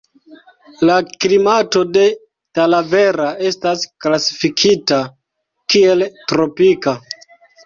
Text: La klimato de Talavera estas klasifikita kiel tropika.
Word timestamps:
La 0.89 0.93
klimato 1.25 1.81
de 1.97 2.05
Talavera 2.59 3.27
estas 3.51 3.85
klasifikita 4.07 5.01
kiel 5.75 6.03
tropika. 6.33 6.97